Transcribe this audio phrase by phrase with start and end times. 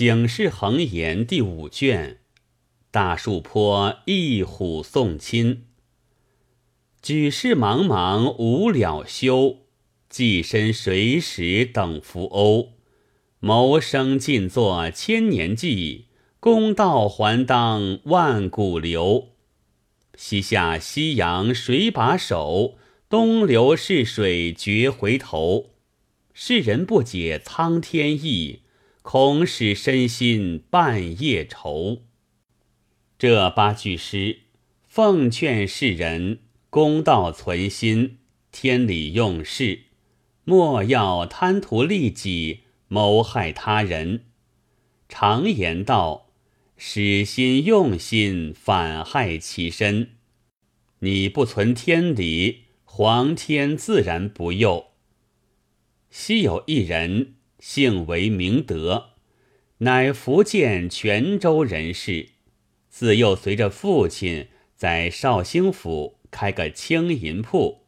[0.00, 2.20] 警世恒言第五卷，
[2.90, 5.66] 大树坡一虎送亲。
[7.02, 9.58] 举世茫茫无了休，
[10.08, 12.70] 寄身水史等浮欧。
[13.40, 16.06] 谋生尽作千年计，
[16.40, 19.32] 公道还当万古流。
[20.14, 22.78] 西下夕阳谁把守？
[23.10, 25.74] 东流逝水绝回头。
[26.32, 28.62] 世人不解苍天意。
[29.02, 32.02] 恐使身心半夜愁。
[33.18, 34.40] 这八句诗，
[34.86, 38.18] 奉劝世人公道存心，
[38.52, 39.84] 天理用事，
[40.44, 44.24] 莫要贪图利己，谋害他人。
[45.08, 46.28] 常言道
[46.76, 50.10] ：“使心用心，反害其身。”
[51.00, 54.88] 你不存天理，皇天自然不佑。
[56.10, 57.34] 昔有一人。
[57.60, 59.10] 姓为明德，
[59.78, 62.30] 乃福建泉州人士。
[62.88, 67.86] 自幼随着父亲在绍兴府开个青银铺。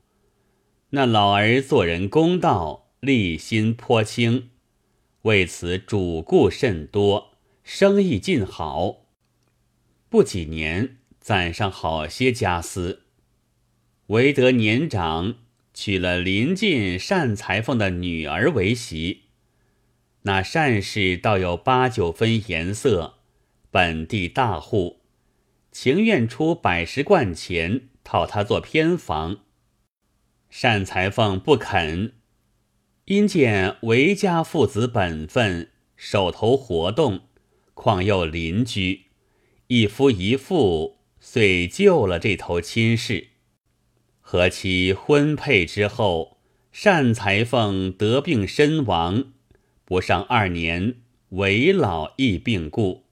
[0.91, 4.51] 那老儿做人公道，立心颇清，
[5.23, 7.33] 为此主顾甚多，
[7.65, 9.07] 生意尽好。
[10.09, 13.05] 不几年，攒上好些家私。
[14.09, 15.37] 唯德年长，
[15.73, 19.22] 娶了邻近善裁缝的女儿为媳。
[20.23, 23.15] 那善事倒有八九分颜色，
[23.71, 25.01] 本地大户，
[25.73, 29.41] 情愿出百十贯钱讨他做偏房。
[30.49, 32.13] 单裁缝不肯，
[33.07, 37.23] 因见韦家父子本分，手头活动，
[37.75, 39.07] 况又邻居，
[39.67, 43.29] 一夫一妇，遂救了这头亲事。
[44.21, 46.39] 和其婚配之后，
[46.71, 49.33] 单裁缝得病身亡。
[49.85, 50.95] 不上二年，
[51.31, 53.05] 韦老亦病故。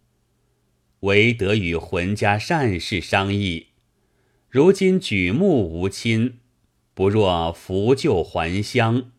[1.01, 3.69] 韦得与浑家善事商议，
[4.49, 6.39] 如今举目无亲，
[6.95, 9.11] 不若扶柩还乡。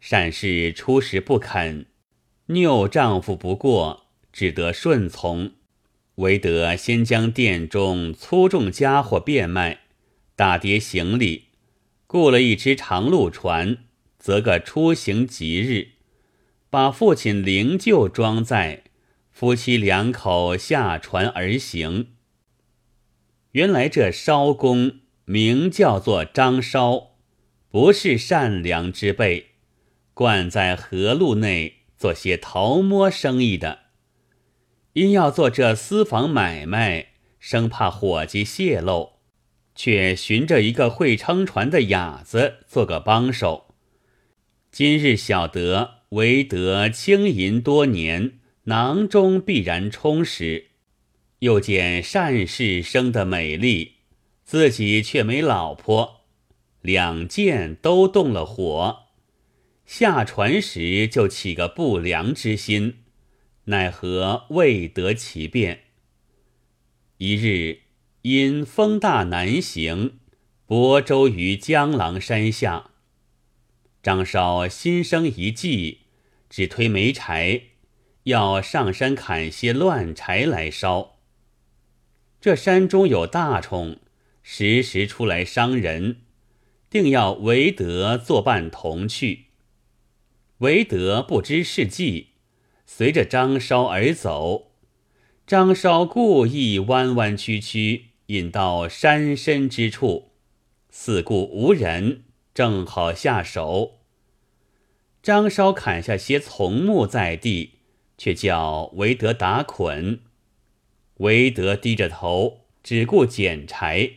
[0.00, 1.86] 善事初时不肯，
[2.46, 5.52] 拗丈夫不过，只得顺从。
[6.16, 9.80] 韦德先将店中粗重家伙变卖，
[10.34, 11.44] 打叠行李，
[12.06, 13.78] 雇了一只长路船，
[14.18, 15.95] 择个出行吉日。
[16.76, 18.82] 把父亲灵柩装载，
[19.32, 22.08] 夫妻两口下船而行。
[23.52, 27.12] 原来这艄公名叫做张烧，
[27.70, 29.52] 不是善良之辈，
[30.12, 33.78] 惯在河路内做些淘摸生意的。
[34.92, 39.12] 因要做这私房买卖，生怕伙计泄露，
[39.74, 43.74] 却寻着一个会撑船的哑子做个帮手。
[44.70, 45.95] 今日晓得。
[46.10, 50.66] 唯得轻吟多年，囊中必然充实。
[51.40, 53.96] 又见善事生得美丽，
[54.44, 56.22] 自己却没老婆，
[56.80, 59.04] 两件都动了火。
[59.84, 62.98] 下船时就起个不良之心，
[63.64, 65.80] 奈何未得其便。
[67.18, 67.80] 一日
[68.22, 70.18] 因风大难行，
[70.66, 72.90] 泊舟于江郎山下。
[74.06, 76.02] 张绍心生一计，
[76.48, 77.62] 只推煤柴，
[78.22, 81.16] 要上山砍些乱柴来烧。
[82.40, 83.98] 这山中有大虫，
[84.44, 86.18] 时时出来伤人，
[86.88, 89.46] 定要韦德作伴同去。
[90.58, 92.28] 韦德不知是计，
[92.86, 94.70] 随着张烧而走。
[95.48, 100.30] 张烧故意弯弯曲曲，引到山深之处，
[100.90, 102.22] 四顾无人，
[102.56, 103.98] 正好下手。
[105.22, 107.72] 张稍砍下些丛木在地，
[108.16, 110.20] 却叫韦德打捆。
[111.18, 114.12] 韦德低着头，只顾捡柴，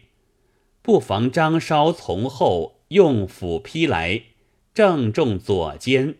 [0.81, 4.23] 不妨张稍从后用斧劈来，
[4.73, 6.15] 正中左肩，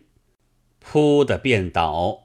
[0.78, 2.24] 扑的便倒。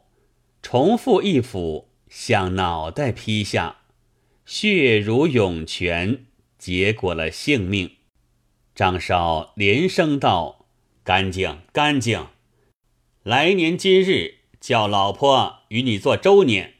[0.62, 3.78] 重复一斧，向脑袋劈下，
[4.46, 6.26] 血如涌泉，
[6.58, 7.95] 结果了性命。
[8.76, 10.66] 张稍连声道
[11.02, 12.28] ：“干净，干净。”
[13.24, 16.74] 来年今日，叫老婆与你做周年。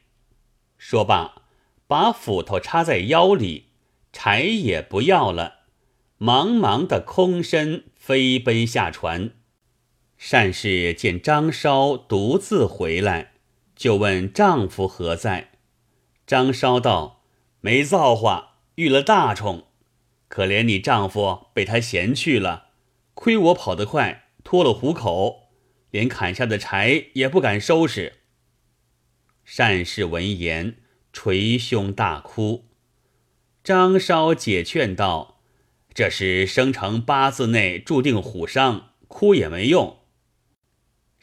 [0.78, 1.44] 说罢，
[1.88, 3.70] 把斧头插在腰里，
[4.12, 5.60] 柴也不要了，
[6.18, 9.32] 忙忙的空身飞奔下船。
[10.18, 13.32] 善氏见张稍独自回来，
[13.74, 15.52] 就问丈夫何在。
[16.28, 17.24] 张稍道
[17.62, 19.64] ：“没造化，遇了大虫，
[20.28, 22.70] 可怜你丈夫被他嫌去了，
[23.14, 25.44] 亏我跑得快，脱了虎口。”
[25.92, 28.16] 连砍下的柴也不敢收拾。
[29.56, 30.76] 单氏闻言，
[31.14, 32.66] 捶胸大哭。
[33.64, 35.40] 张稍解劝道
[35.96, 40.00] ：“这是生辰八字内注定虎伤，哭也没用。”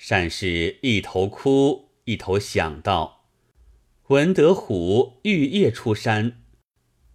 [0.09, 3.27] 单氏一头哭，一头想到
[4.09, 6.42] ：“闻得虎欲夜出山，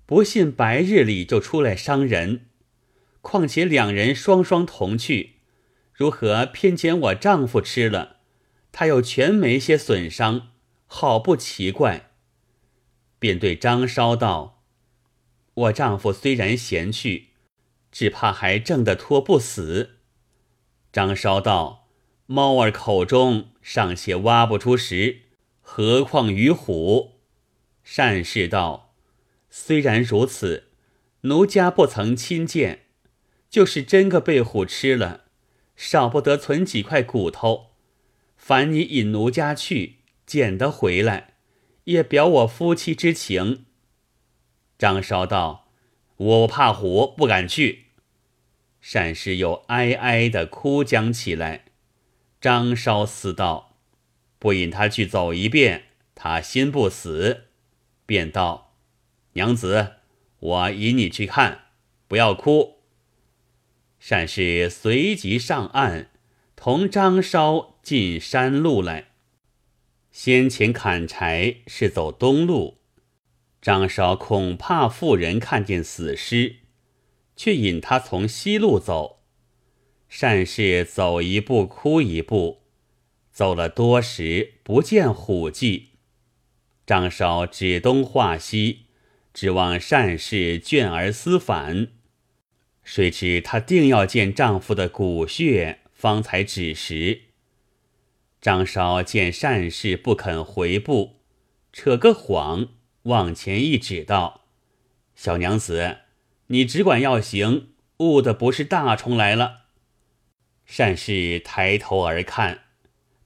[0.07, 2.47] 不信白日里就出来伤人。
[3.21, 5.33] 况且两人双双同去，
[5.93, 8.15] 如何偏拣我丈夫吃了？
[8.71, 10.49] 他又全没些损伤。”
[10.89, 12.11] 好不奇怪，
[13.19, 14.63] 便对张稍道
[15.53, 17.31] ：“我丈夫虽然闲去，
[17.91, 19.97] 只怕还挣得脱不死。”
[20.93, 21.89] 张稍道
[22.25, 25.23] ：“猫儿口中尚且挖不出食，
[25.59, 27.19] 何况于虎？”
[27.83, 28.86] 善士道
[29.49, 30.69] ：“虽然如此，
[31.21, 32.85] 奴家不曾亲见，
[33.49, 35.25] 就是真个被虎吃了，
[35.75, 37.71] 少不得存几块骨头。
[38.35, 39.95] 烦你引奴家去。”
[40.27, 41.35] 捡得回来，
[41.85, 43.63] 也表我夫妻之情。
[44.77, 45.69] 张稍道
[46.17, 47.85] ：“我怕虎，不敢去。”
[48.91, 51.63] 单氏又哀哀的哭将起来。
[52.41, 53.77] 张稍思道
[54.37, 57.45] ：“不引他去走一遍，他心不死。”
[58.05, 58.66] 便道
[59.37, 59.97] ：“娘子，
[60.39, 61.65] 我引你去看，
[62.07, 62.79] 不要哭。”
[64.09, 66.09] 单氏随即上岸，
[66.55, 69.09] 同张稍进山路来。
[70.11, 72.79] 先前砍柴是走东路，
[73.61, 76.55] 张稍恐怕妇人看见死尸，
[77.35, 79.19] 却引他从西路走。
[80.09, 82.63] 善事走一步哭一步，
[83.31, 85.89] 走了多时不见虎迹。
[86.87, 88.86] 张稍指东画西，
[89.37, 91.89] 指望善事倦而思返，
[92.83, 97.21] 谁知她定要见丈夫的骨血，方才止时。
[98.41, 101.17] 张稍见善事不肯回步，
[101.71, 102.69] 扯个谎
[103.03, 104.47] 往前一指道
[105.13, 105.97] ：“小娘子，
[106.47, 109.65] 你只管要行，误的不是大虫来了。”
[110.65, 112.61] 善事抬头而看，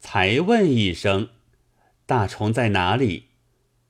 [0.02, 1.30] 才问一声
[2.06, 3.28] ：“大虫在哪里？”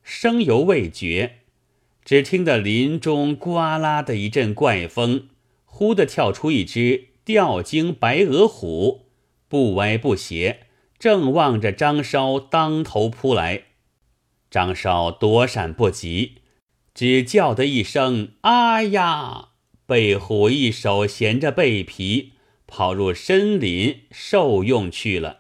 [0.03, 1.40] 声犹未绝，
[2.03, 5.29] 只听得林中呱啦的一阵怪风，
[5.65, 9.07] 忽的跳出一只吊睛白额虎，
[9.47, 10.67] 不歪不斜。
[10.97, 13.63] 正望着张稍当头扑来，
[14.51, 16.41] 张稍躲闪不及，
[16.93, 19.49] 只叫得一声“啊呀”，
[19.87, 22.33] 被虎一手衔着背皮，
[22.67, 25.39] 跑入深林受用去了。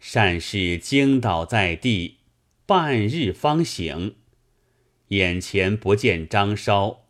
[0.00, 2.16] 善士惊倒在地，
[2.66, 4.16] 半日方醒，
[5.10, 7.04] 眼前不见张稍，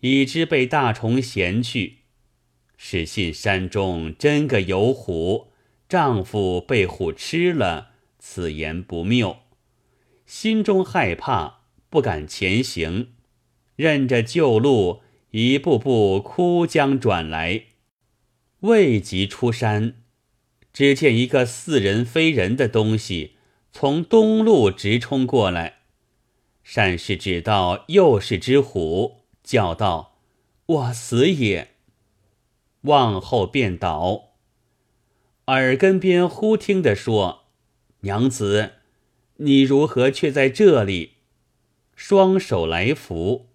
[0.00, 1.98] 已知被大虫衔去，
[2.76, 5.52] 是信山中真个有虎。
[5.88, 9.40] 丈夫被虎吃了，此言不谬，
[10.24, 13.08] 心中害怕，不敢前行，
[13.76, 15.02] 任着旧路
[15.32, 17.64] 一步步枯江转来，
[18.60, 19.96] 未及出山，
[20.72, 23.32] 只见一个似人非人的东西
[23.70, 25.81] 从东路直冲过来，
[26.64, 30.18] 善士只道又是只虎，叫道
[30.66, 31.72] ：“我死也！”
[32.82, 34.34] 望后便倒。
[35.46, 37.46] 耳根边忽听得说
[38.02, 38.72] ：“娘子，
[39.38, 41.14] 你如何却在这里？”
[41.96, 43.50] 双手来扶。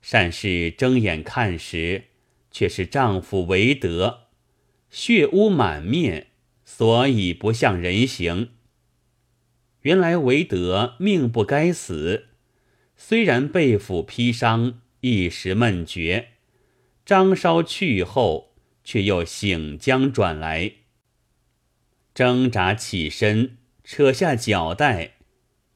[0.00, 2.04] 善士睁眼看时，
[2.50, 4.28] 却是丈夫韦德，
[4.90, 6.28] 血污满面，
[6.64, 8.50] 所以不像人形。
[9.86, 12.26] 原来韦德命不该死，
[12.96, 16.30] 虽然被斧劈伤，一时闷绝。
[17.04, 18.52] 张稍去后。
[18.88, 20.70] 却又醒将转来，
[22.14, 25.14] 挣扎起身，扯下脚带，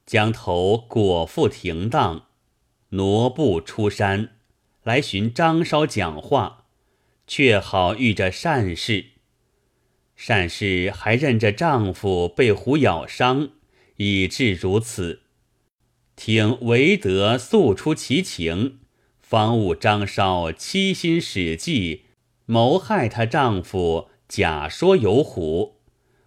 [0.06, 2.26] 将头裹腹停当，
[2.90, 4.36] 挪步出山，
[4.84, 6.66] 来寻张稍讲话，
[7.26, 9.06] 却好遇着善事。
[10.14, 13.50] 善事还认着丈夫被虎咬伤，
[14.02, 15.20] 以致如此。
[16.16, 18.78] 听韦德诉出其情，
[19.20, 22.06] 方悟张稍七心使计。
[22.46, 25.76] 谋害她丈夫，假说有虎，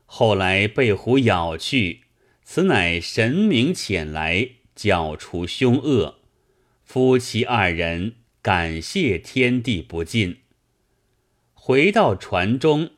[0.06, 2.02] 后来被虎咬去，
[2.44, 6.20] 此乃神明遣来剿除凶恶。
[6.84, 10.38] 夫妻二人感谢天地不尽。
[11.56, 12.92] 回到船中，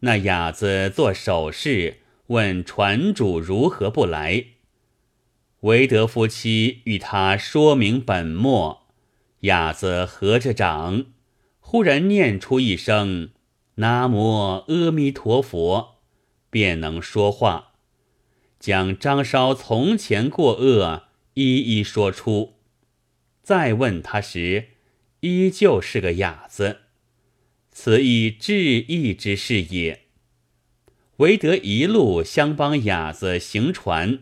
[0.00, 4.44] 那哑子做手势问船主如何不来。
[5.60, 8.86] 韦德夫妻与他说明本末，
[9.40, 11.06] 哑子合着掌。
[11.60, 13.30] 忽然念出一声
[13.76, 15.96] “南无阿弥陀佛”，
[16.48, 17.72] 便能说话。
[18.58, 22.54] 将张稍从前过恶一一说出。
[23.42, 24.68] 再问他时，
[25.20, 26.78] 依旧是个哑子。
[27.70, 30.07] 此亦至义之事也。
[31.18, 34.20] 唯得一路相帮哑子行船，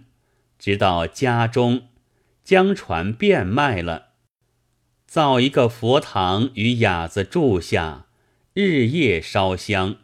[0.58, 1.88] 直到家中，
[2.42, 4.08] 将船变卖了，
[5.06, 8.06] 造一个佛堂与哑子住下，
[8.54, 9.96] 日夜烧香。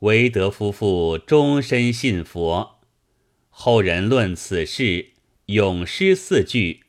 [0.00, 2.80] 唯德夫妇终身信佛。
[3.50, 5.10] 后人论此事，
[5.46, 6.84] 咏诗四句：“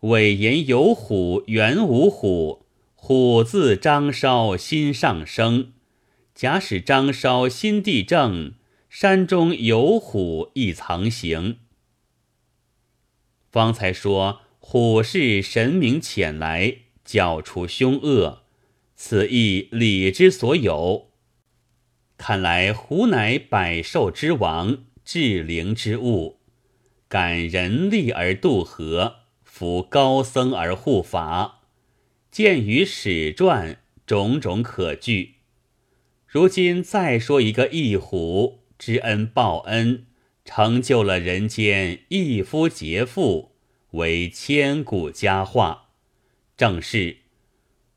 [0.00, 2.64] 伟言有虎，原无虎。
[2.94, 5.72] 虎自张稍心上生。”
[6.36, 8.52] 假使张稍心地正，
[8.90, 11.60] 山中有虎亦曾行。
[13.50, 18.42] 方才说虎是神明遣来剿除凶恶，
[18.94, 21.08] 此亦理之所有。
[22.18, 26.40] 看来虎乃百兽之王，至灵之物，
[27.08, 31.62] 感人力而渡河，服高僧而护法。
[32.30, 35.35] 见于史传，种种可据。
[36.36, 40.04] 如今再说一个义虎知恩报恩，
[40.44, 43.52] 成就了人间一夫劫富，
[43.92, 45.92] 为千古佳话。
[46.54, 47.20] 正是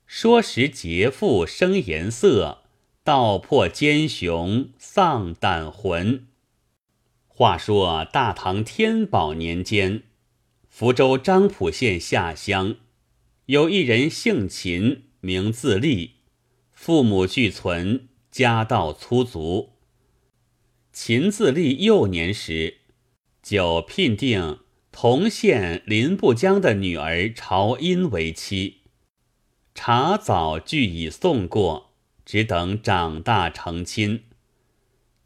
[0.06, 2.62] 说时劫富生颜色，
[3.04, 6.26] 道破奸雄丧胆魂。
[7.28, 10.04] 话说大唐天宝年间，
[10.66, 12.76] 福州漳浦县下乡，
[13.44, 16.12] 有一人姓秦，名自立，
[16.72, 18.06] 父母俱存。
[18.30, 19.72] 家道粗俗。
[20.92, 22.78] 秦自立幼年时，
[23.42, 24.60] 就聘定
[24.92, 28.82] 同县林步江的女儿朝音为妻。
[29.74, 31.92] 茶早俱已送过，
[32.24, 34.24] 只等长大成亲。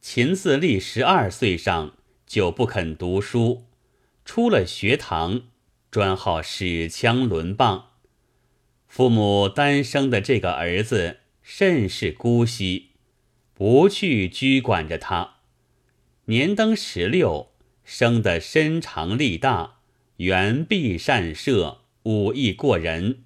[0.00, 1.96] 秦自立十二岁上
[2.26, 3.64] 就不肯读书，
[4.25, 5.42] 出了学堂，
[5.90, 7.90] 专好使枪抡棒。
[8.87, 12.90] 父母单生的这个儿子甚是姑息。
[13.54, 15.37] 不去拘管着他，
[16.25, 17.52] 年登十六，
[17.84, 19.76] 生得身长力大，
[20.16, 23.23] 圆臂善射，武艺过人。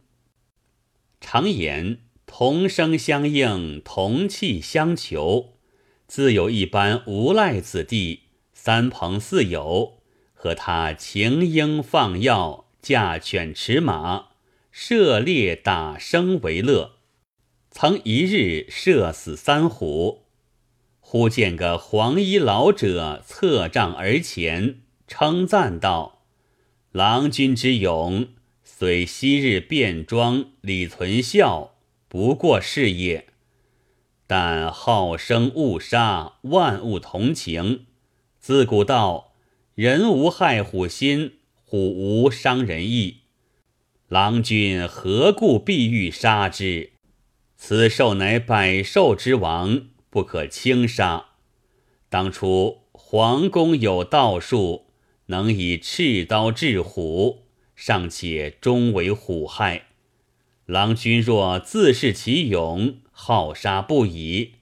[1.18, 5.54] 常言同声相应，同气相求，
[6.06, 9.98] 自有一般无赖子弟，三朋四友，
[10.34, 14.26] 和他情鹰放药，驾犬驰马，
[14.70, 16.97] 射猎打生为乐。
[17.80, 20.24] 曾一日射死三虎，
[20.98, 26.24] 忽见个黄衣老者侧杖而前，称赞道
[26.90, 28.30] ：“郎君之勇，
[28.64, 31.76] 虽昔日便装李存孝，
[32.08, 33.28] 不过是也。
[34.26, 37.86] 但好生勿杀，万物同情。
[38.40, 39.34] 自古道，
[39.76, 43.18] 人无害虎心，虎无伤人意。
[44.08, 46.94] 郎君何故必欲杀之？”
[47.60, 51.26] 此兽乃百兽之王，不可轻杀。
[52.08, 54.86] 当初皇宫有道术，
[55.26, 57.42] 能以赤刀制虎，
[57.74, 59.88] 尚且终为虎害。
[60.66, 64.52] 郎君若自恃其勇，好杀不已，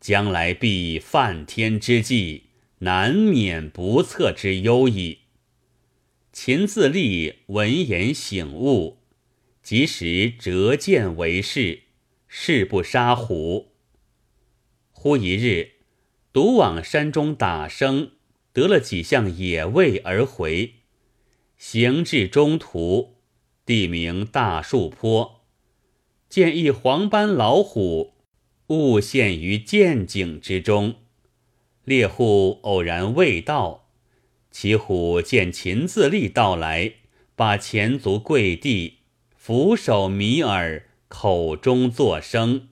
[0.00, 2.44] 将来必犯天之忌，
[2.78, 5.18] 难免不测之忧矣。
[6.32, 8.96] 秦自立闻言醒悟，
[9.62, 11.81] 及时折剑为誓。
[12.34, 13.74] 誓不杀虎。
[14.90, 15.72] 忽一日，
[16.32, 18.12] 独往山中打生，
[18.54, 20.76] 得了几项野味而回。
[21.58, 23.16] 行至中途，
[23.66, 25.42] 地名大树坡，
[26.30, 28.14] 见一黄斑老虎
[28.68, 30.94] 误陷于涧井之中。
[31.84, 33.90] 猎户偶然未到，
[34.50, 36.94] 其虎见秦自立到来，
[37.36, 39.00] 把前足跪地，
[39.36, 40.88] 俯首迷耳。
[41.14, 42.68] 口中作声，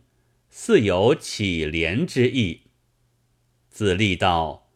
[0.49, 2.63] 似有乞怜之意。
[3.69, 4.71] 自立道：“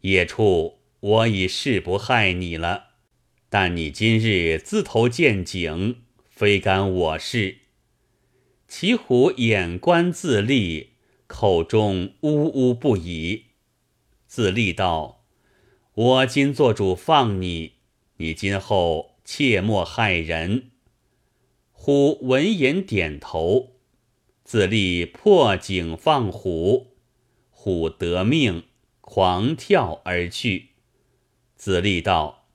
[0.00, 2.92] 野畜，我已誓不害你了，
[3.50, 5.96] 但你今日自投陷阱，
[6.30, 7.58] 非干我事。”
[8.66, 10.94] 其虎眼观自立，
[11.26, 13.44] 口中呜呜不已。
[14.26, 15.26] 自立道
[15.92, 17.74] ：“我今做主放你，
[18.16, 20.70] 你今后切莫害人。”
[21.86, 23.74] 虎闻言点头，
[24.42, 26.94] 自立破井放虎，
[27.50, 28.62] 虎得命，
[29.02, 30.70] 狂跳而去。
[31.56, 32.46] 子立道：“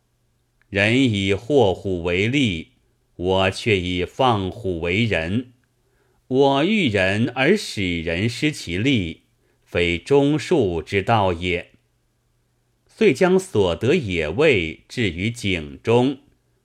[0.71, 2.69] 人以祸虎为利，
[3.17, 5.53] 我却以放虎为人。
[6.27, 9.25] 我欲人而使人失其利，
[9.63, 11.73] 非忠恕之道也。”
[12.89, 16.17] 遂将所得野味置于井中，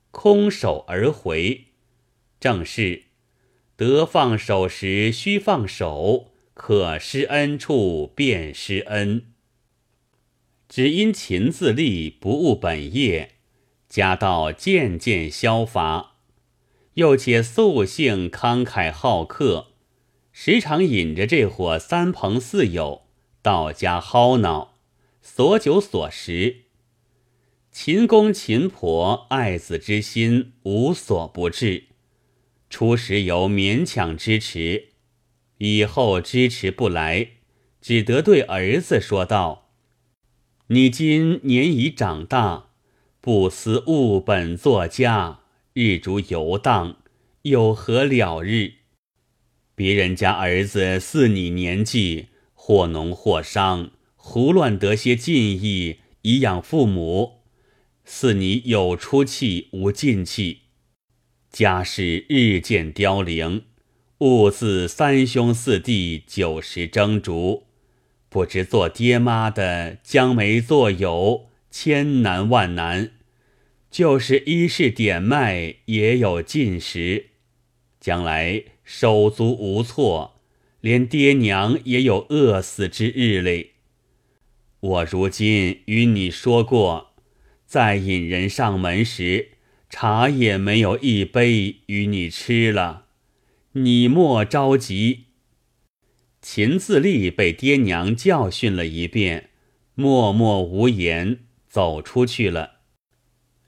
[0.09, 1.64] 空手而回。
[2.45, 3.05] 正是
[3.75, 9.33] 得放手时须放手，可施恩处便施恩。
[10.69, 13.31] 只因勤自立，不务本业，
[13.89, 16.17] 家道渐渐消乏。
[16.93, 19.69] 又且素性慷慨好客，
[20.31, 23.07] 时常引着这伙三朋四友
[23.41, 24.77] 到家薅恼，
[25.19, 26.65] 所酒所食。
[27.71, 31.94] 秦公秦婆爱子之心无所不至，
[32.75, 34.87] 初时犹勉强支持，
[35.59, 37.29] 以后支持不来，
[37.79, 39.69] 只得对儿子说道
[40.67, 42.71] ：“你今年已长大，
[43.21, 45.39] 不思务本作家。”
[45.71, 46.97] 日逐游荡，
[47.43, 48.73] 有何了日？
[49.73, 57.45] 别人家儿子似你年纪，或农或商，胡乱得些进意以养父母；
[58.03, 60.63] 似你有出气无进气，
[61.55, 63.63] 家事日渐凋零，
[64.17, 67.63] 兀自三兄四弟九十争逐，
[68.27, 73.11] 不知做爹妈的将没做有，千难万难。
[73.89, 77.27] 就是衣食点卖也有尽时，
[78.01, 80.41] 将来手足无措，
[80.81, 83.71] 连爹娘也有饿死之日嘞。
[84.81, 87.13] 我如今与你说过，
[87.65, 89.51] 在引人上门时，
[89.89, 93.05] 茶也没有一杯与你吃了，
[93.73, 95.25] 你莫着急。
[96.41, 99.49] 秦自立被爹娘教训了一遍，
[99.93, 102.81] 默默无言，走出去了。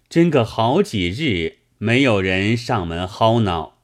[0.09, 3.76] 真个好几日没有人上门薅脑，